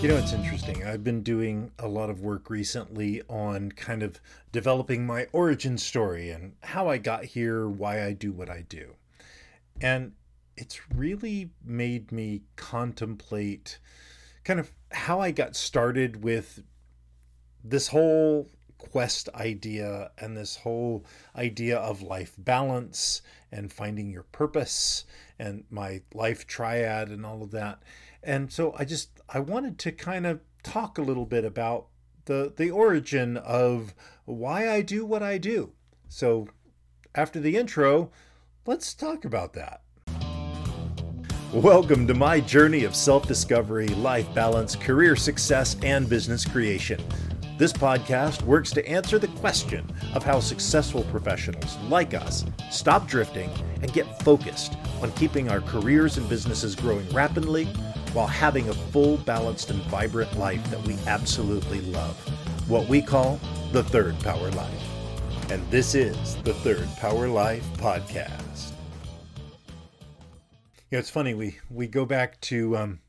You 0.00 0.06
know, 0.06 0.16
it's 0.16 0.32
interesting. 0.32 0.86
I've 0.86 1.02
been 1.02 1.24
doing 1.24 1.72
a 1.80 1.88
lot 1.88 2.08
of 2.08 2.20
work 2.20 2.50
recently 2.50 3.20
on 3.28 3.72
kind 3.72 4.04
of 4.04 4.20
developing 4.52 5.04
my 5.04 5.26
origin 5.32 5.76
story 5.76 6.30
and 6.30 6.52
how 6.62 6.88
I 6.88 6.98
got 6.98 7.24
here, 7.24 7.68
why 7.68 8.04
I 8.04 8.12
do 8.12 8.30
what 8.30 8.48
I 8.48 8.64
do. 8.68 8.94
And 9.80 10.12
it's 10.56 10.80
really 10.94 11.50
made 11.64 12.12
me 12.12 12.42
contemplate 12.54 13.80
kind 14.44 14.60
of 14.60 14.70
how 14.92 15.18
I 15.18 15.32
got 15.32 15.56
started 15.56 16.22
with 16.22 16.62
this 17.64 17.88
whole 17.88 18.48
quest 18.78 19.28
idea 19.34 20.12
and 20.18 20.36
this 20.36 20.54
whole 20.54 21.04
idea 21.34 21.76
of 21.76 22.02
life 22.02 22.34
balance 22.38 23.20
and 23.50 23.72
finding 23.72 24.12
your 24.12 24.22
purpose 24.22 25.06
and 25.40 25.64
my 25.70 26.02
life 26.14 26.46
triad 26.46 27.08
and 27.08 27.26
all 27.26 27.42
of 27.42 27.50
that. 27.50 27.82
And 28.22 28.52
so 28.52 28.74
I 28.76 28.84
just 28.84 29.10
I 29.28 29.38
wanted 29.38 29.78
to 29.80 29.92
kind 29.92 30.26
of 30.26 30.40
talk 30.62 30.98
a 30.98 31.02
little 31.02 31.26
bit 31.26 31.44
about 31.44 31.86
the 32.24 32.52
the 32.56 32.70
origin 32.70 33.36
of 33.36 33.94
why 34.24 34.68
I 34.68 34.82
do 34.82 35.06
what 35.06 35.22
I 35.22 35.38
do. 35.38 35.72
So 36.08 36.48
after 37.14 37.38
the 37.38 37.56
intro, 37.56 38.10
let's 38.66 38.92
talk 38.92 39.24
about 39.24 39.52
that. 39.52 39.82
Welcome 41.52 42.06
to 42.08 42.14
my 42.14 42.40
journey 42.40 42.82
of 42.84 42.96
self 42.96 43.26
discovery, 43.28 43.88
life 43.88 44.32
balance, 44.34 44.74
career 44.74 45.14
success, 45.14 45.76
and 45.82 46.08
business 46.08 46.44
creation. 46.44 47.00
This 47.56 47.72
podcast 47.72 48.42
works 48.42 48.70
to 48.72 48.88
answer 48.88 49.18
the 49.18 49.28
question 49.28 49.84
of 50.14 50.24
how 50.24 50.38
successful 50.38 51.04
professionals 51.04 51.76
like 51.88 52.14
us 52.14 52.44
stop 52.70 53.08
drifting 53.08 53.50
and 53.82 53.92
get 53.92 54.22
focused 54.22 54.76
on 55.02 55.10
keeping 55.12 55.48
our 55.48 55.60
careers 55.60 56.18
and 56.18 56.28
businesses 56.28 56.76
growing 56.76 57.08
rapidly 57.10 57.66
while 58.12 58.26
having 58.26 58.68
a 58.68 58.74
full, 58.74 59.16
balanced, 59.18 59.70
and 59.70 59.82
vibrant 59.84 60.38
life 60.38 60.64
that 60.70 60.82
we 60.82 60.96
absolutely 61.06 61.80
love. 61.82 62.16
What 62.68 62.88
we 62.88 63.02
call 63.02 63.40
the 63.72 63.82
Third 63.82 64.18
Power 64.20 64.50
Life. 64.52 65.50
And 65.50 65.68
this 65.70 65.94
is 65.94 66.36
the 66.42 66.54
Third 66.54 66.88
Power 66.96 67.28
Life 67.28 67.66
podcast. 67.78 68.72
You 70.90 70.96
know, 70.96 70.98
it's 70.98 71.10
funny, 71.10 71.34
we, 71.34 71.58
we 71.70 71.86
go 71.86 72.04
back 72.04 72.40
to 72.42 72.76
um, 72.76 73.00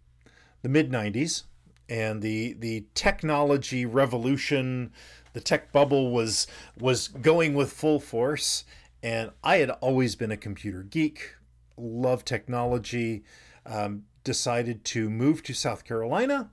the 0.61 0.69
mid 0.69 0.91
90s 0.91 1.43
and 1.89 2.21
the 2.21 2.53
the 2.53 2.85
technology 2.93 3.85
revolution, 3.85 4.91
the 5.33 5.41
tech 5.41 5.71
bubble 5.71 6.11
was 6.11 6.47
was 6.79 7.07
going 7.07 7.55
with 7.55 7.73
full 7.73 7.99
force. 7.99 8.63
And 9.01 9.31
I 9.43 9.57
had 9.57 9.71
always 9.71 10.15
been 10.15 10.31
a 10.31 10.37
computer 10.37 10.83
geek, 10.83 11.35
love 11.77 12.23
technology. 12.25 13.23
Um, 13.65 14.03
decided 14.23 14.83
to 14.85 15.09
move 15.09 15.43
to 15.43 15.53
South 15.53 15.83
Carolina, 15.83 16.49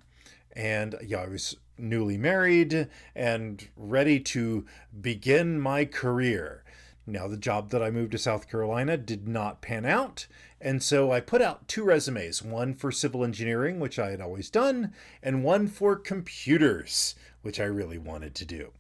and 0.53 0.97
yeah, 1.05 1.19
I 1.23 1.29
was 1.29 1.57
newly 1.79 2.17
married 2.17 2.89
and 3.15 3.69
ready 3.77 4.19
to 4.21 4.65
begin 5.01 5.61
my 5.61 5.85
career. 5.85 6.65
Now, 7.07 7.29
the 7.29 7.37
job 7.37 7.71
that 7.71 7.83
I 7.83 7.91
moved 7.91 8.13
to 8.13 8.19
South 8.19 8.51
Carolina 8.51 8.97
did 8.97 9.29
not 9.29 9.61
pan 9.61 9.85
out, 9.85 10.27
and 10.61 10.83
so 10.83 11.13
I 11.13 11.21
put 11.21 11.41
out 11.41 11.69
two 11.69 11.85
resumes 11.85 12.43
one 12.43 12.75
for 12.75 12.91
civil 12.91 13.23
engineering, 13.23 13.79
which 13.79 13.99
I 13.99 14.11
had 14.11 14.21
always 14.21 14.51
done, 14.51 14.93
and 15.23 15.45
one 15.45 15.69
for 15.69 15.95
computers, 15.95 17.15
which 17.43 17.61
I 17.61 17.65
really 17.65 17.99
wanted 17.99 18.35
to 18.37 18.45
do. 18.45 18.73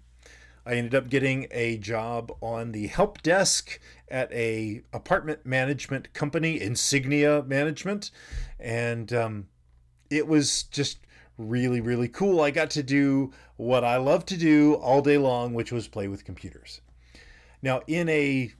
I 0.65 0.75
ended 0.75 0.97
up 0.97 1.09
getting 1.09 1.47
a 1.53 1.78
job 1.78 2.33
on 2.41 2.73
the 2.73 2.89
help 2.89 3.23
desk 3.23 3.78
at 4.09 4.33
a 4.33 4.83
apartment 4.93 5.45
management 5.45 6.12
company, 6.15 6.61
Insignia 6.61 7.43
Management, 7.43 8.11
and 8.61 9.12
um, 9.12 9.49
it 10.11 10.27
was 10.27 10.65
just 10.65 10.99
really 11.39 11.81
really 11.81 12.09
cool. 12.09 12.41
I 12.41 12.51
got 12.51 12.71
to 12.71 12.83
do 12.83 13.33
what 13.57 13.84
I 13.84 13.97
love 13.97 14.25
to 14.27 14.37
do 14.37 14.75
all 14.75 15.03
day 15.03 15.19
long, 15.19 15.55
which 15.55 15.73
was 15.73 15.89
play 15.89 16.09
with 16.09 16.25
computers. 16.25 16.81
Now, 17.62 17.81
in 17.87 18.09
a 18.09 18.53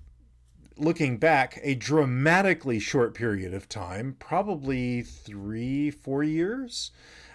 looking 0.77 1.17
back, 1.19 1.59
a 1.62 1.75
dramatically 1.75 2.79
short 2.79 3.15
period 3.15 3.55
of 3.55 3.69
time, 3.69 4.17
probably 4.19 5.03
three, 5.03 5.91
four 5.91 6.23
years, 6.23 6.91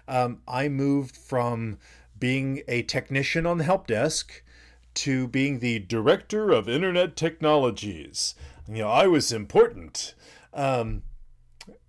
um, 0.08 0.42
I 0.48 0.70
moved 0.70 1.16
from 1.16 1.78
being 2.20 2.62
a 2.68 2.84
technician 2.84 3.46
on 3.46 3.58
the 3.58 3.64
help 3.64 3.88
desk 3.88 4.44
to 4.94 5.28
being 5.28 5.60
the 5.60 5.80
director 5.80 6.52
of 6.52 6.68
internet 6.68 7.16
technologies. 7.16 8.36
You 8.68 8.80
know, 8.80 8.90
I 8.90 9.08
was 9.08 9.32
important 9.32 10.16
um, 10.54 11.04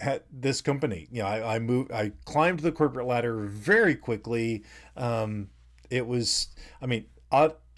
at 0.01 0.25
this 0.33 0.61
company. 0.61 1.09
You 1.11 1.23
know, 1.23 1.29
I, 1.29 1.57
I, 1.57 1.59
moved, 1.59 1.93
I 1.93 2.13
climbed 2.25 2.61
the 2.61 2.73
corporate 2.73 3.07
ladder 3.07 3.47
very 3.47 3.95
quickly. 3.95 4.65
Um, 4.97 5.51
it 5.91 6.07
was, 6.07 6.49
I 6.81 6.87
mean, 6.87 7.07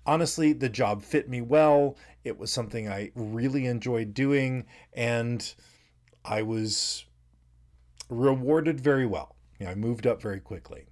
honestly, 0.07 0.53
the 0.53 0.69
job 0.69 1.03
fit 1.03 1.29
me 1.29 1.41
well. 1.41 1.97
It 2.23 2.39
was 2.39 2.51
something 2.51 2.89
I 2.89 3.11
really 3.15 3.67
enjoyed 3.67 4.15
doing, 4.15 4.65
and 4.93 5.55
I 6.25 6.43
was 6.43 7.05
rewarded 8.09 8.81
very 8.81 9.07
well. 9.07 9.37
You 9.59 9.67
know, 9.67 9.73
I 9.73 9.75
moved 9.75 10.07
up 10.07 10.23
very 10.23 10.41
quickly. 10.41 10.87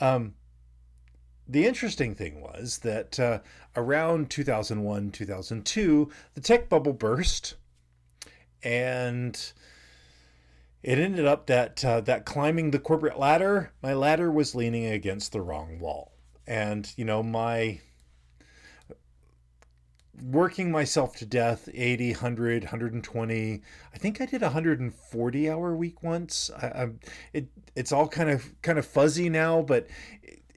Um, 0.00 0.34
the 1.48 1.66
interesting 1.66 2.14
thing 2.14 2.40
was 2.40 2.78
that 2.78 3.20
uh, 3.20 3.40
around 3.76 4.30
2001, 4.30 5.10
2002, 5.10 6.10
the 6.34 6.40
tech 6.40 6.68
bubble 6.68 6.92
burst, 6.92 7.54
and 8.62 9.52
it 10.82 10.98
ended 10.98 11.26
up 11.26 11.46
that 11.46 11.84
uh, 11.84 12.00
that 12.02 12.24
climbing 12.24 12.70
the 12.70 12.78
corporate 12.78 13.18
ladder, 13.18 13.72
my 13.82 13.94
ladder 13.94 14.30
was 14.30 14.54
leaning 14.54 14.86
against 14.86 15.32
the 15.32 15.40
wrong 15.40 15.78
wall, 15.78 16.12
and 16.46 16.92
you 16.96 17.04
know 17.04 17.22
my 17.22 17.80
working 20.22 20.70
myself 20.70 21.16
to 21.16 21.26
death 21.26 21.68
80 21.74 22.12
100 22.12 22.62
120 22.62 23.62
i 23.92 23.98
think 23.98 24.20
i 24.20 24.26
did 24.26 24.42
a 24.42 24.46
140 24.46 25.50
hour 25.50 25.74
week 25.74 26.04
once. 26.04 26.52
I, 26.56 26.66
I, 26.66 26.88
it 27.32 27.48
it's 27.74 27.90
all 27.90 28.06
kind 28.06 28.30
of 28.30 28.54
kind 28.62 28.78
of 28.78 28.86
fuzzy 28.86 29.28
now 29.28 29.60
but 29.60 29.88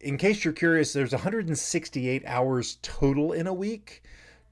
in 0.01 0.17
case 0.17 0.43
you're 0.43 0.53
curious 0.53 0.93
there's 0.93 1.11
168 1.11 2.23
hours 2.25 2.77
total 2.81 3.31
in 3.31 3.47
a 3.47 3.53
week 3.53 4.03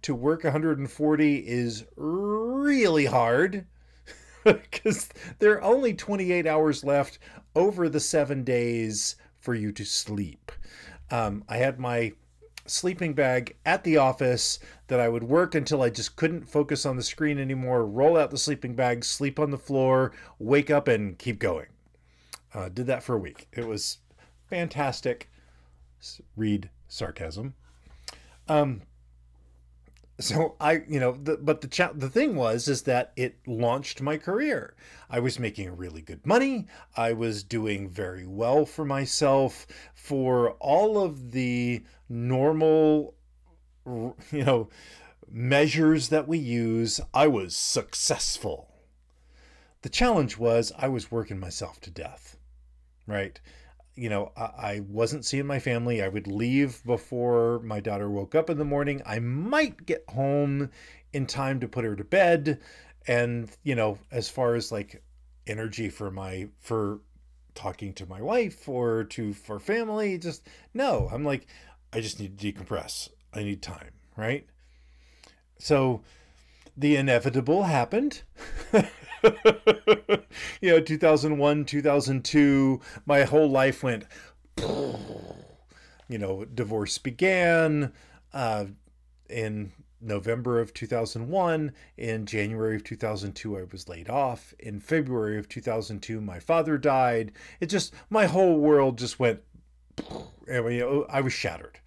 to 0.02 0.14
work 0.14 0.44
140 0.44 1.36
is 1.48 1.86
really 1.96 3.06
hard 3.06 3.66
because 4.44 5.10
there 5.40 5.54
are 5.54 5.64
only 5.64 5.94
28 5.94 6.46
hours 6.46 6.84
left 6.84 7.20
over 7.56 7.90
the 7.90 8.00
seven 8.00 8.44
days 8.44 9.16
for 9.40 9.54
you 9.54 9.72
to 9.72 9.86
sleep 9.86 10.52
um, 11.12 11.44
i 11.50 11.58
had 11.58 11.80
my 11.80 12.12
sleeping 12.68 13.14
bag 13.14 13.56
at 13.66 13.84
the 13.84 13.98
office 13.98 14.60
that 14.88 15.00
I 15.00 15.08
would 15.08 15.24
work 15.24 15.56
until 15.56 15.82
I 15.82 15.90
just 15.90 16.16
couldn't 16.16 16.50
focus 16.50 16.86
on 16.86 16.96
the 16.96 17.04
screen 17.04 17.38
anymore, 17.38 17.86
roll 17.86 18.18
out 18.18 18.32
the 18.32 18.38
sleeping 18.38 18.76
bag, 18.76 19.06
sleep 19.06 19.40
on 19.40 19.52
the 19.52 19.58
floor, 19.58 20.12
wake 20.40 20.72
up, 20.72 20.88
and 20.88 21.18
keep 21.18 21.40
going. 21.40 21.68
Uh, 22.54 22.70
did 22.70 22.88
that 22.88 23.04
for 23.04 23.16
a 23.16 23.20
week. 23.20 23.48
It 23.52 23.68
was 23.68 24.00
fantastic. 24.50 25.30
Read 26.36 26.70
sarcasm. 26.88 27.54
Um, 28.48 28.82
so 30.20 30.56
I, 30.60 30.84
you 30.88 31.00
know, 31.00 31.18
the, 31.22 31.38
but 31.38 31.62
the 31.62 31.68
cha- 31.68 31.92
the 31.94 32.10
thing 32.10 32.36
was 32.36 32.68
is 32.68 32.84
that 32.84 33.12
it 33.16 33.38
launched 33.46 34.02
my 34.02 34.18
career. 34.18 34.76
I 35.10 35.20
was 35.20 35.40
making 35.40 35.76
really 35.76 36.02
good 36.02 36.26
money. 36.26 36.68
I 36.96 37.14
was 37.14 37.44
doing 37.44 37.90
very 37.90 38.26
well 38.26 38.66
for 38.66 38.86
myself 38.86 39.68
for 39.94 40.52
all 40.54 41.04
of 41.04 41.32
the 41.32 41.84
normal, 42.08 43.16
you 43.86 44.16
know, 44.32 44.70
measures 45.30 46.10
that 46.10 46.28
we 46.28 46.38
use. 46.38 47.02
I 47.14 47.28
was 47.28 47.56
successful. 47.56 48.72
The 49.82 49.90
challenge 49.90 50.38
was 50.38 50.72
I 50.78 50.88
was 50.88 51.12
working 51.12 51.40
myself 51.40 51.80
to 51.82 51.92
death, 51.92 52.38
right? 53.06 53.40
You 53.96 54.10
know, 54.10 54.32
I, 54.36 54.42
I 54.42 54.82
wasn't 54.88 55.26
seeing 55.26 55.48
my 55.48 55.60
family. 55.60 56.02
I 56.02 56.08
would 56.08 56.28
leave 56.28 56.84
before 56.84 57.60
my 57.60 57.80
daughter 57.80 58.10
woke 58.10 58.36
up 58.36 58.50
in 58.50 58.58
the 58.58 58.66
morning. 58.66 59.02
I 59.06 59.20
might 59.20 59.86
get 59.86 60.04
home 60.10 60.70
in 61.14 61.26
time 61.26 61.60
to 61.62 61.68
put 61.68 61.86
her 61.86 61.96
to 61.96 62.04
bed. 62.04 62.60
And, 63.08 63.50
you 63.64 63.76
know, 63.76 63.98
as 64.12 64.30
far 64.30 64.56
as 64.56 64.72
like 64.72 65.02
energy 65.48 65.90
for 65.90 66.12
my, 66.12 66.50
for 66.60 67.00
talking 67.54 67.94
to 67.94 68.06
my 68.06 68.22
wife 68.22 68.68
or 68.68 69.06
to, 69.06 69.34
for 69.34 69.60
family, 69.60 70.18
just 70.18 70.48
no, 70.74 71.10
I'm 71.12 71.24
like, 71.24 71.48
I 71.94 72.02
just 72.02 72.20
need 72.20 72.38
to 72.38 72.54
decompress. 72.54 73.10
I 73.34 73.44
need 73.44 73.62
time, 73.62 73.92
right? 74.18 74.46
So 75.60 76.02
the 76.76 76.96
inevitable 76.98 77.64
happened. 77.64 78.24
you 80.62 80.72
know, 80.72 80.80
2001, 80.80 81.66
2002, 81.66 82.82
my 83.06 83.24
whole 83.24 83.50
life 83.50 83.84
went, 83.84 84.06
you 84.58 86.18
know, 86.18 86.46
divorce 86.46 86.98
began. 86.98 87.94
Uh, 88.34 88.66
in 89.30 89.72
November 90.02 90.60
of 90.60 90.74
2001. 90.74 91.74
In 91.98 92.26
January 92.26 92.76
of 92.76 92.84
2002, 92.84 93.58
I 93.58 93.64
was 93.64 93.90
laid 93.90 94.10
off. 94.10 94.54
In 94.60 94.80
February 94.80 95.38
of 95.38 95.50
2002, 95.50 96.22
my 96.22 96.40
father 96.40 96.78
died. 96.78 97.32
It 97.60 97.68
just, 97.68 97.94
my 98.10 98.26
whole 98.26 98.58
world 98.60 98.98
just 98.98 99.20
went, 99.20 99.42
I, 100.52 100.62
mean, 100.62 101.06
I 101.10 101.22
was 101.22 101.34
shattered. 101.34 101.80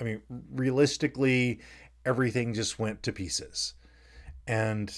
I 0.00 0.04
mean, 0.04 0.22
realistically, 0.52 1.60
everything 2.04 2.54
just 2.54 2.78
went 2.78 3.02
to 3.04 3.12
pieces. 3.12 3.74
And 4.46 4.92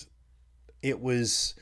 it 0.80 1.00
was, 1.00 1.54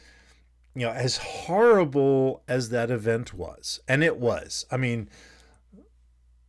you 0.75 0.87
know, 0.87 0.93
as 0.93 1.17
horrible 1.17 2.43
as 2.47 2.69
that 2.71 2.91
event 2.91 3.35
was, 3.35 3.81
and 3.89 4.05
it 4.05 4.17
was, 4.17 4.65
I 4.71 4.77
mean, 4.77 5.09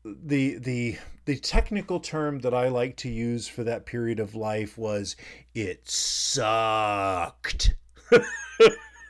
the 0.03 0.57
the 0.57 0.97
the 1.25 1.37
technical 1.37 1.99
term 1.99 2.39
that 2.39 2.53
I 2.53 2.67
like 2.67 2.97
to 2.97 3.09
use 3.09 3.47
for 3.47 3.63
that 3.63 3.85
period 3.85 4.19
of 4.19 4.35
life 4.35 4.77
was 4.77 5.15
it 5.53 5.89
sucked. 5.89 7.75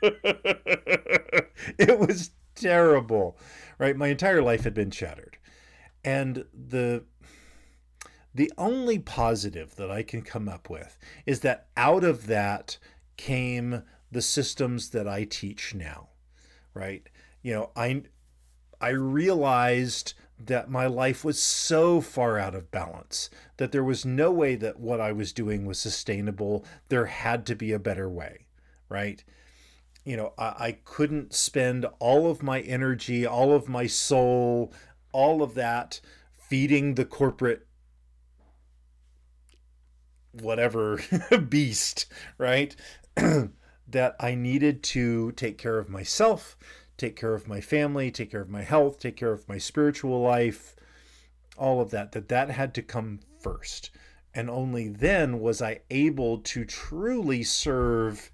it 0.02 1.98
was 1.98 2.30
terrible, 2.54 3.38
right? 3.78 3.96
My 3.96 4.08
entire 4.08 4.42
life 4.42 4.64
had 4.64 4.74
been 4.74 4.90
shattered. 4.90 5.38
And 6.04 6.44
the 6.52 7.04
the 8.34 8.52
only 8.56 8.98
positive 8.98 9.76
that 9.76 9.90
I 9.90 10.02
can 10.02 10.22
come 10.22 10.48
up 10.48 10.70
with 10.70 10.98
is 11.26 11.40
that 11.40 11.68
out 11.76 12.02
of 12.02 12.26
that 12.26 12.78
came 13.16 13.82
the 14.12 14.22
systems 14.22 14.90
that 14.90 15.08
I 15.08 15.24
teach 15.24 15.74
now, 15.74 16.10
right? 16.74 17.08
You 17.42 17.54
know, 17.54 17.70
I 17.74 18.02
I 18.80 18.90
realized 18.90 20.14
that 20.38 20.70
my 20.70 20.86
life 20.86 21.24
was 21.24 21.40
so 21.42 22.00
far 22.00 22.38
out 22.38 22.54
of 22.54 22.70
balance 22.70 23.30
that 23.56 23.72
there 23.72 23.84
was 23.84 24.04
no 24.04 24.30
way 24.30 24.54
that 24.56 24.78
what 24.78 25.00
I 25.00 25.12
was 25.12 25.32
doing 25.32 25.66
was 25.66 25.78
sustainable. 25.78 26.64
There 26.88 27.06
had 27.06 27.46
to 27.46 27.54
be 27.54 27.72
a 27.72 27.78
better 27.78 28.08
way, 28.08 28.46
right? 28.88 29.22
You 30.04 30.16
know, 30.16 30.34
I, 30.36 30.44
I 30.58 30.78
couldn't 30.84 31.32
spend 31.32 31.86
all 32.00 32.28
of 32.28 32.42
my 32.42 32.60
energy, 32.60 33.24
all 33.24 33.54
of 33.54 33.68
my 33.68 33.86
soul, 33.86 34.72
all 35.12 35.42
of 35.42 35.54
that 35.54 36.00
feeding 36.36 36.96
the 36.96 37.04
corporate 37.04 37.66
whatever 40.32 41.00
beast, 41.48 42.06
right? 42.36 42.74
that 43.92 44.16
I 44.20 44.34
needed 44.34 44.82
to 44.84 45.32
take 45.32 45.58
care 45.58 45.78
of 45.78 45.88
myself, 45.88 46.56
take 46.96 47.16
care 47.16 47.34
of 47.34 47.48
my 47.48 47.60
family, 47.60 48.10
take 48.10 48.30
care 48.30 48.42
of 48.42 48.50
my 48.50 48.62
health, 48.62 48.98
take 48.98 49.16
care 49.16 49.32
of 49.32 49.48
my 49.48 49.58
spiritual 49.58 50.20
life, 50.20 50.76
all 51.56 51.80
of 51.80 51.90
that, 51.90 52.12
that 52.12 52.28
that 52.28 52.50
had 52.50 52.74
to 52.74 52.82
come 52.82 53.20
first. 53.40 53.90
And 54.34 54.48
only 54.48 54.88
then 54.88 55.40
was 55.40 55.60
I 55.60 55.80
able 55.90 56.38
to 56.38 56.64
truly 56.64 57.42
serve 57.42 58.30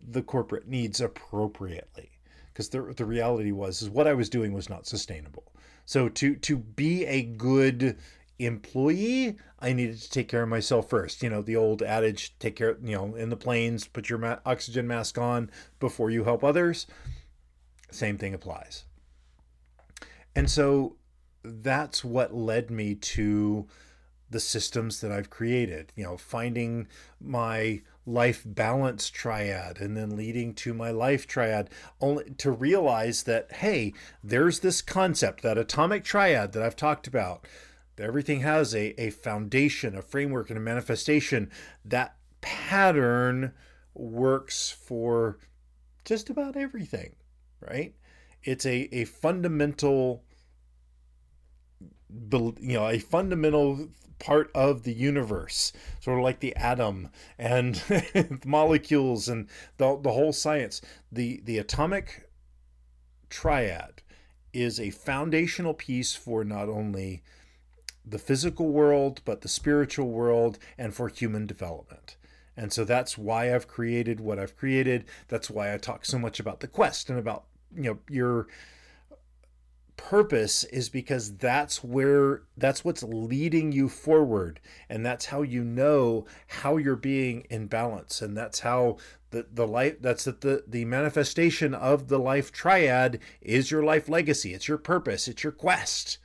the 0.00 0.22
corporate 0.22 0.68
needs 0.68 1.00
appropriately. 1.00 2.10
Because 2.52 2.68
the, 2.68 2.82
the 2.96 3.04
reality 3.04 3.52
was 3.52 3.82
is 3.82 3.90
what 3.90 4.06
I 4.06 4.14
was 4.14 4.28
doing 4.28 4.52
was 4.52 4.68
not 4.68 4.86
sustainable. 4.86 5.44
So 5.86 6.08
to 6.10 6.34
to 6.36 6.58
be 6.58 7.06
a 7.06 7.22
good 7.22 7.96
employee, 8.38 9.36
I 9.58 9.72
needed 9.72 10.00
to 10.00 10.10
take 10.10 10.28
care 10.28 10.42
of 10.42 10.48
myself 10.48 10.88
first. 10.88 11.22
You 11.22 11.30
know, 11.30 11.42
the 11.42 11.56
old 11.56 11.82
adage, 11.82 12.38
take 12.38 12.56
care, 12.56 12.76
you 12.82 12.94
know, 12.94 13.14
in 13.14 13.30
the 13.30 13.36
planes, 13.36 13.86
put 13.86 14.08
your 14.08 14.18
ma- 14.18 14.38
oxygen 14.46 14.86
mask 14.86 15.18
on 15.18 15.50
before 15.80 16.10
you 16.10 16.24
help 16.24 16.44
others. 16.44 16.86
Same 17.90 18.18
thing 18.18 18.34
applies. 18.34 18.84
And 20.36 20.50
so 20.50 20.96
that's 21.42 22.04
what 22.04 22.34
led 22.34 22.70
me 22.70 22.94
to 22.94 23.66
the 24.30 24.40
systems 24.40 25.00
that 25.00 25.10
I've 25.10 25.30
created, 25.30 25.92
you 25.96 26.04
know, 26.04 26.16
finding 26.16 26.86
my 27.20 27.80
life 28.06 28.42
balance 28.44 29.10
triad 29.10 29.80
and 29.80 29.96
then 29.96 30.16
leading 30.16 30.54
to 30.54 30.74
my 30.74 30.90
life 30.90 31.26
triad 31.26 31.70
only 32.00 32.24
to 32.38 32.50
realize 32.50 33.22
that 33.24 33.50
hey, 33.52 33.94
there's 34.22 34.60
this 34.60 34.82
concept, 34.82 35.42
that 35.42 35.58
atomic 35.58 36.04
triad 36.04 36.52
that 36.52 36.62
I've 36.62 36.76
talked 36.76 37.06
about 37.06 37.46
everything 38.00 38.40
has 38.40 38.74
a, 38.74 39.00
a 39.00 39.10
foundation, 39.10 39.96
a 39.96 40.02
framework, 40.02 40.50
and 40.50 40.56
a 40.56 40.60
manifestation. 40.60 41.50
That 41.84 42.16
pattern 42.40 43.52
works 43.94 44.70
for 44.70 45.38
just 46.04 46.30
about 46.30 46.56
everything, 46.56 47.16
right? 47.60 47.94
It's 48.44 48.64
a, 48.64 48.88
a 48.94 49.04
fundamental, 49.04 50.24
you 52.10 52.54
know, 52.60 52.88
a 52.88 52.98
fundamental 52.98 53.88
part 54.18 54.50
of 54.54 54.82
the 54.82 54.92
universe, 54.92 55.72
sort 56.00 56.18
of 56.18 56.24
like 56.24 56.40
the 56.40 56.54
atom 56.56 57.10
and 57.38 57.76
the 57.76 58.40
molecules 58.44 59.28
and 59.28 59.48
the, 59.76 59.98
the 60.00 60.12
whole 60.12 60.32
science. 60.32 60.80
The, 61.10 61.40
the 61.44 61.58
atomic 61.58 62.28
triad 63.30 64.02
is 64.52 64.80
a 64.80 64.90
foundational 64.90 65.74
piece 65.74 66.14
for 66.14 66.44
not 66.44 66.68
only 66.68 67.22
the 68.10 68.18
physical 68.18 68.68
world, 68.68 69.20
but 69.24 69.40
the 69.42 69.48
spiritual 69.48 70.08
world, 70.08 70.58
and 70.76 70.94
for 70.94 71.08
human 71.08 71.46
development. 71.46 72.16
And 72.56 72.72
so 72.72 72.84
that's 72.84 73.16
why 73.16 73.54
I've 73.54 73.68
created 73.68 74.18
what 74.18 74.38
I've 74.38 74.56
created. 74.56 75.04
That's 75.28 75.48
why 75.48 75.72
I 75.72 75.78
talk 75.78 76.04
so 76.04 76.18
much 76.18 76.40
about 76.40 76.60
the 76.60 76.66
quest 76.66 77.08
and 77.08 77.18
about, 77.18 77.44
you 77.74 77.84
know, 77.84 77.98
your 78.10 78.48
purpose 79.96 80.64
is 80.64 80.88
because 80.88 81.36
that's 81.36 81.84
where 81.84 82.42
that's 82.56 82.84
what's 82.84 83.04
leading 83.04 83.70
you 83.70 83.88
forward. 83.88 84.58
And 84.88 85.06
that's 85.06 85.26
how 85.26 85.42
you 85.42 85.62
know 85.62 86.26
how 86.48 86.78
you're 86.78 86.96
being 86.96 87.46
in 87.48 87.68
balance. 87.68 88.20
And 88.20 88.36
that's 88.36 88.60
how 88.60 88.96
the 89.30 89.46
the 89.52 89.66
life 89.66 89.96
that's 90.00 90.24
that 90.24 90.40
the 90.40 90.64
the 90.66 90.84
manifestation 90.84 91.74
of 91.74 92.08
the 92.08 92.18
life 92.18 92.50
triad 92.50 93.20
is 93.40 93.70
your 93.70 93.84
life 93.84 94.08
legacy. 94.08 94.52
It's 94.52 94.66
your 94.66 94.78
purpose. 94.78 95.28
It's 95.28 95.44
your 95.44 95.52
quest. 95.52 96.18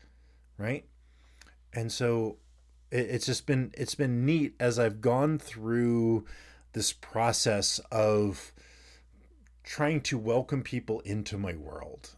Right 0.57 0.86
and 1.73 1.91
so 1.91 2.37
it, 2.91 3.07
it's 3.09 3.25
just 3.25 3.45
been 3.45 3.71
it's 3.75 3.95
been 3.95 4.25
neat 4.25 4.55
as 4.59 4.79
I've 4.79 5.01
gone 5.01 5.39
through 5.39 6.25
this 6.73 6.93
process 6.93 7.79
of 7.91 8.51
trying 9.63 10.01
to 10.01 10.17
welcome 10.17 10.61
people 10.61 10.99
into 11.01 11.37
my 11.37 11.53
world 11.53 12.11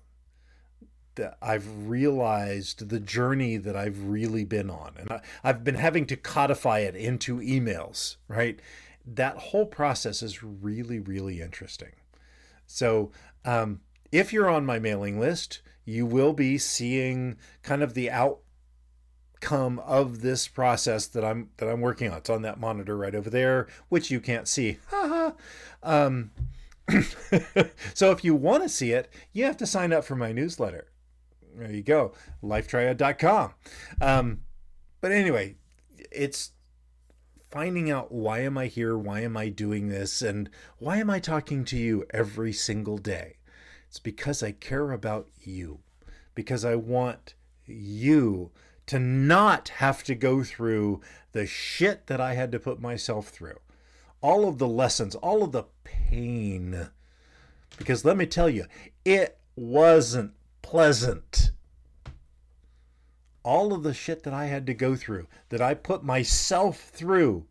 that 1.15 1.37
I've 1.41 1.87
realized 1.87 2.89
the 2.89 2.99
journey 2.99 3.57
that 3.57 3.75
I've 3.75 4.03
really 4.03 4.43
been 4.43 4.69
on. 4.69 4.93
And 4.97 5.11
I, 5.11 5.21
have 5.43 5.63
been 5.63 5.75
having 5.75 6.05
to 6.07 6.17
codify 6.17 6.79
it 6.79 6.95
into 6.95 7.39
emails, 7.39 8.17
right? 8.27 8.59
That 9.05 9.37
whole 9.37 9.65
process 9.65 10.21
is 10.21 10.43
really, 10.43 10.99
really 10.99 11.41
interesting. 11.41 11.93
So, 12.67 13.11
um, 13.43 13.81
if 14.11 14.33
you're 14.33 14.49
on 14.49 14.65
my 14.65 14.79
mailing 14.79 15.19
list, 15.19 15.61
you 15.83 16.05
will 16.05 16.33
be 16.33 16.57
seeing 16.57 17.37
kind 17.63 17.83
of 17.83 17.93
the 17.93 18.09
out 18.09 18.39
outcome 19.45 19.79
of 19.79 20.21
this 20.21 20.47
process 20.47 21.07
that 21.07 21.23
I'm 21.23 21.49
that 21.57 21.69
I'm 21.69 21.81
working 21.81 22.11
on. 22.11 22.17
It's 22.17 22.29
on 22.29 22.41
that 22.43 22.59
monitor 22.59 22.97
right 22.97 23.15
over 23.15 23.29
there, 23.29 23.67
which 23.89 24.11
you 24.11 24.19
can't 24.19 24.47
see. 24.47 24.77
um, 25.83 26.31
so 27.93 28.11
if 28.11 28.23
you 28.23 28.35
want 28.35 28.63
to 28.63 28.69
see 28.69 28.91
it, 28.91 29.09
you 29.33 29.45
have 29.45 29.57
to 29.57 29.65
sign 29.65 29.93
up 29.93 30.03
for 30.03 30.15
my 30.15 30.31
newsletter. 30.31 30.87
There 31.55 31.71
you 31.71 31.83
go, 31.83 32.13
lifetriad.com. 32.43 33.53
Um, 34.01 34.41
but 35.01 35.11
anyway, 35.11 35.55
it's 36.11 36.51
finding 37.49 37.89
out 37.89 38.11
why 38.11 38.39
am 38.39 38.57
I 38.57 38.67
here? 38.67 38.97
Why 38.97 39.21
am 39.21 39.37
I 39.37 39.49
doing 39.49 39.87
this? 39.87 40.21
And 40.21 40.49
why 40.77 40.97
am 40.97 41.09
I 41.09 41.19
talking 41.19 41.63
to 41.65 41.77
you 41.77 42.05
every 42.11 42.51
single 42.51 42.97
day? 42.97 43.37
It's 43.87 43.99
because 43.99 44.43
I 44.43 44.51
care 44.51 44.91
about 44.91 45.27
you, 45.41 45.79
because 46.33 46.65
I 46.65 46.75
want 46.75 47.35
you 47.65 48.51
to 48.87 48.99
not 48.99 49.69
have 49.69 50.03
to 50.03 50.15
go 50.15 50.43
through 50.43 51.01
the 51.31 51.45
shit 51.45 52.07
that 52.07 52.21
I 52.21 52.33
had 52.33 52.51
to 52.51 52.59
put 52.59 52.79
myself 52.79 53.29
through. 53.29 53.59
All 54.21 54.47
of 54.47 54.57
the 54.57 54.67
lessons, 54.67 55.15
all 55.15 55.43
of 55.43 55.51
the 55.51 55.65
pain. 55.83 56.89
Because 57.77 58.05
let 58.05 58.17
me 58.17 58.25
tell 58.25 58.49
you, 58.49 58.65
it 59.03 59.37
wasn't 59.55 60.33
pleasant. 60.61 61.51
All 63.43 63.73
of 63.73 63.83
the 63.83 63.93
shit 63.93 64.23
that 64.23 64.33
I 64.33 64.45
had 64.45 64.65
to 64.67 64.73
go 64.73 64.95
through, 64.95 65.27
that 65.49 65.61
I 65.61 65.73
put 65.73 66.03
myself 66.03 66.79
through, 66.79 67.45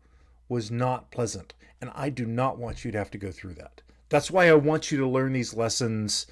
was 0.49 0.69
not 0.69 1.11
pleasant. 1.11 1.53
And 1.79 1.91
I 1.93 2.09
do 2.09 2.25
not 2.25 2.57
want 2.57 2.83
you 2.83 2.91
to 2.91 2.97
have 2.97 3.11
to 3.11 3.17
go 3.17 3.31
through 3.31 3.53
that. 3.55 3.81
That's 4.09 4.31
why 4.31 4.49
I 4.49 4.53
want 4.53 4.91
you 4.91 4.97
to 4.99 5.07
learn 5.07 5.33
these 5.33 5.53
lessons 5.53 6.27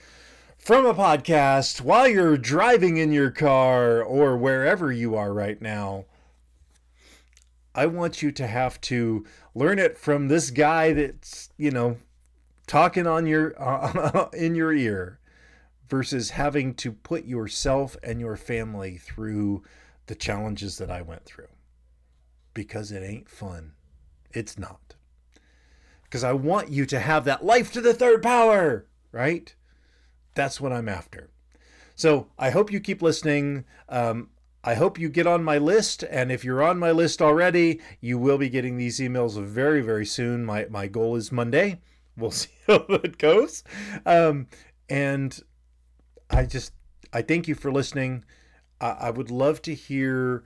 from 0.64 0.86
a 0.86 0.94
podcast 0.94 1.82
while 1.82 2.08
you're 2.08 2.38
driving 2.38 2.96
in 2.96 3.12
your 3.12 3.30
car 3.30 4.02
or 4.02 4.38
wherever 4.38 4.94
you 4.94 5.14
are 5.14 5.34
right 5.34 5.62
now. 5.62 6.06
I 7.76 7.88
want 7.88 8.22
you 8.22 8.32
to 8.32 8.48
have 8.48 8.80
to 8.82 9.26
learn 9.54 9.78
it 9.78 9.98
from 9.98 10.30
this 10.30 10.52
guy 10.52 10.94
that's, 10.94 11.50
you 11.58 11.70
know, 11.70 11.98
talking 12.66 13.06
on 13.08 13.28
your 13.28 13.62
uh, 13.62 14.30
in 14.34 14.56
your 14.56 14.72
ear 14.72 15.20
versus 15.90 16.30
having 16.30 16.76
to 16.76 16.94
put 16.94 17.26
yourself 17.26 17.98
and 18.02 18.22
your 18.22 18.38
family 18.38 18.98
through 18.98 19.64
the 20.06 20.16
challenges 20.16 20.78
that 20.78 20.90
I 20.90 21.02
went 21.02 21.26
through 21.26 21.50
because 22.54 22.90
it 22.90 23.04
ain't 23.04 23.28
fun. 23.28 23.74
It's 24.32 24.58
not. 24.58 24.96
Because 26.06 26.24
I 26.24 26.32
want 26.32 26.70
you 26.70 26.86
to 26.86 27.02
have 27.02 27.26
that 27.26 27.44
life 27.44 27.74
to 27.74 27.82
the 27.82 27.94
third 27.94 28.24
power, 28.24 28.86
right? 29.12 29.54
That's 30.34 30.60
what 30.60 30.72
I'm 30.72 30.90
after. 30.90 31.30
So 31.96 32.28
I 32.38 32.50
hope 32.50 32.72
you 32.72 32.80
keep 32.80 33.02
listening. 33.02 33.66
Um, 33.90 34.30
I 34.64 34.76
hope 34.76 34.98
you 34.98 35.10
get 35.10 35.28
on 35.28 35.44
my 35.44 35.58
list. 35.58 36.04
And 36.04 36.32
if 36.32 36.44
you're 36.44 36.64
on 36.64 36.80
my 36.80 36.92
list 36.92 37.22
already, 37.22 37.82
you 38.00 38.18
will 38.18 38.38
be 38.38 38.50
getting 38.50 38.78
these 38.78 39.00
emails 39.00 39.42
very, 39.42 39.82
very 39.82 40.06
soon. 40.06 40.46
My, 40.46 40.66
my 40.70 40.88
goal 40.88 41.16
is 41.16 41.32
Monday. 41.32 41.82
We'll 42.18 42.32
see 42.32 42.50
how 42.68 42.86
it 42.90 43.18
goes. 43.18 43.64
Um, 44.06 44.48
and 44.90 45.40
I 46.30 46.46
just, 46.46 46.74
I 47.12 47.22
thank 47.22 47.48
you 47.48 47.56
for 47.56 47.72
listening. 47.72 48.24
I, 48.80 48.92
I 48.92 49.10
would 49.10 49.30
love 49.30 49.62
to 49.64 49.76
hear 49.76 50.44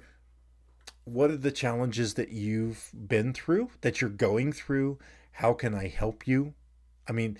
what 1.05 1.31
are 1.31 1.37
the 1.37 1.51
challenges 1.51 2.15
that 2.15 2.29
you've 2.29 2.91
been 2.93 3.33
through, 3.33 3.69
that 3.81 4.01
you're 4.01 4.09
going 4.09 4.51
through. 4.51 4.97
How 5.31 5.53
can 5.53 5.73
I 5.73 5.87
help 5.87 6.27
you? 6.27 6.53
I 7.07 7.13
mean, 7.13 7.37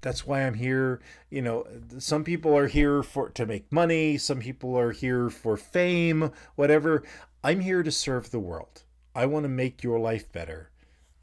that's 0.00 0.26
why 0.26 0.42
I'm 0.42 0.54
here. 0.54 1.00
You 1.30 1.42
know, 1.42 1.66
some 1.98 2.24
people 2.24 2.56
are 2.56 2.66
here 2.66 3.02
for 3.02 3.30
to 3.30 3.46
make 3.46 3.72
money, 3.72 4.18
some 4.18 4.40
people 4.40 4.76
are 4.78 4.92
here 4.92 5.30
for 5.30 5.56
fame, 5.56 6.32
whatever. 6.54 7.02
I'm 7.44 7.60
here 7.60 7.82
to 7.82 7.90
serve 7.90 8.30
the 8.30 8.38
world. 8.38 8.84
I 9.14 9.26
want 9.26 9.44
to 9.44 9.48
make 9.48 9.82
your 9.82 9.98
life 9.98 10.30
better. 10.32 10.70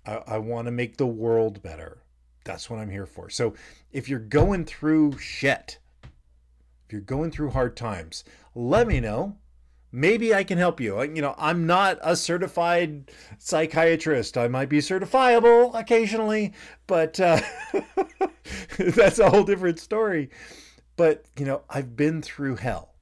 I, 0.06 0.22
I 0.28 0.38
want 0.38 0.68
to 0.68 0.72
make 0.72 0.98
the 0.98 1.08
world 1.08 1.62
better. 1.62 2.04
That's 2.44 2.70
what 2.70 2.80
I'm 2.80 2.90
here 2.90 3.06
for. 3.06 3.30
So 3.30 3.54
if 3.92 4.10
you're 4.10 4.20
going 4.20 4.66
through 4.66 5.18
shit, 5.18 5.80
if 6.86 6.92
you're 6.94 7.02
going 7.02 7.32
through 7.32 7.52
hard 7.52 7.76
times, 7.78 8.24
let 8.56 8.88
me 8.88 9.00
know 9.00 9.38
maybe 9.92 10.34
I 10.34 10.44
can 10.44 10.58
help 10.58 10.80
you. 10.80 11.02
You 11.02 11.22
know, 11.22 11.36
I'm 11.38 11.66
not 11.66 12.00
a 12.02 12.16
certified 12.16 13.12
psychiatrist. 13.38 14.38
I 14.38 14.48
might 14.48 14.70
be 14.70 14.80
certifiable 14.80 15.78
occasionally, 15.78 16.54
but 16.88 17.20
uh, 17.20 17.42
that's 18.78 19.20
a 19.20 19.30
whole 19.30 19.44
different 19.44 19.80
story. 19.80 20.30
But 20.96 21.26
you 21.38 21.46
know, 21.46 21.62
I've 21.70 21.96
been 21.96 22.22
through 22.22 22.58
hell. 22.58 22.94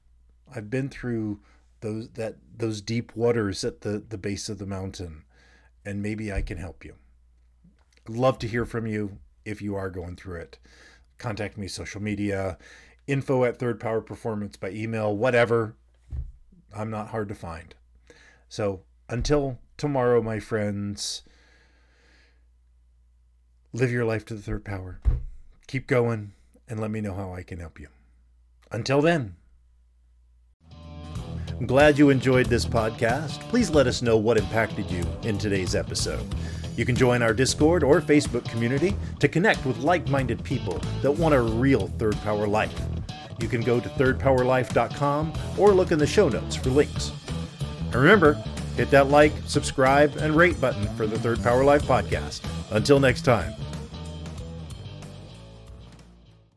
I've 0.54 0.70
been 0.70 0.88
through 0.88 1.40
those 1.80 2.10
that 2.10 2.36
those 2.56 2.80
deep 2.80 3.14
waters 3.14 3.64
at 3.64 3.82
the 3.82 4.02
the 4.08 4.18
base 4.18 4.48
of 4.48 4.58
the 4.58 4.66
mountain, 4.66 5.24
and 5.84 6.02
maybe 6.02 6.32
I 6.32 6.42
can 6.42 6.58
help 6.58 6.84
you. 6.84 6.94
Love 8.08 8.38
to 8.38 8.48
hear 8.48 8.64
from 8.64 8.86
you 8.86 9.18
if 9.44 9.60
you 9.60 9.74
are 9.74 9.90
going 9.90 10.16
through 10.16 10.40
it. 10.40 10.58
Contact 11.18 11.58
me 11.58 11.66
social 11.66 12.00
media, 12.00 12.56
info 13.06 13.44
at 13.44 13.58
Third 13.58 13.80
Power 13.80 14.00
Performance 14.00 14.56
by 14.56 14.70
email, 14.70 15.14
whatever 15.14 15.74
I'm 16.74 16.90
not 16.90 17.08
hard 17.08 17.28
to 17.28 17.34
find. 17.34 17.74
So 18.48 18.82
until 19.08 19.58
tomorrow, 19.76 20.22
my 20.22 20.38
friends, 20.38 21.22
live 23.72 23.90
your 23.90 24.04
life 24.04 24.24
to 24.26 24.34
the 24.34 24.42
third 24.42 24.64
power. 24.64 25.00
Keep 25.66 25.86
going 25.86 26.32
and 26.68 26.80
let 26.80 26.90
me 26.90 27.00
know 27.00 27.14
how 27.14 27.32
I 27.32 27.42
can 27.42 27.58
help 27.58 27.80
you. 27.80 27.88
Until 28.70 29.00
then. 29.00 29.36
I'm 31.58 31.66
glad 31.66 31.98
you 31.98 32.10
enjoyed 32.10 32.46
this 32.46 32.64
podcast. 32.64 33.40
Please 33.48 33.70
let 33.70 33.86
us 33.86 34.00
know 34.00 34.16
what 34.16 34.38
impacted 34.38 34.90
you 34.90 35.04
in 35.22 35.38
today's 35.38 35.74
episode. 35.74 36.24
You 36.76 36.84
can 36.84 36.94
join 36.94 37.22
our 37.22 37.34
Discord 37.34 37.82
or 37.82 38.00
Facebook 38.00 38.48
community 38.48 38.94
to 39.18 39.26
connect 39.26 39.66
with 39.66 39.78
like 39.78 40.08
minded 40.08 40.44
people 40.44 40.80
that 41.02 41.10
want 41.10 41.34
a 41.34 41.40
real 41.40 41.88
third 41.98 42.14
power 42.20 42.46
life 42.46 42.80
you 43.38 43.48
can 43.48 43.60
go 43.60 43.80
to 43.80 43.88
thirdpowerlife.com 43.88 45.32
or 45.58 45.72
look 45.72 45.92
in 45.92 45.98
the 45.98 46.06
show 46.06 46.28
notes 46.28 46.56
for 46.56 46.70
links. 46.70 47.12
And 47.86 47.94
remember, 47.94 48.34
hit 48.76 48.90
that 48.90 49.08
like, 49.08 49.32
subscribe, 49.46 50.16
and 50.16 50.36
rate 50.36 50.60
button 50.60 50.88
for 50.96 51.06
the 51.06 51.18
Third 51.18 51.42
Power 51.42 51.64
Life 51.64 51.82
podcast. 51.82 52.42
Until 52.70 53.00
next 53.00 53.22
time. 53.22 53.54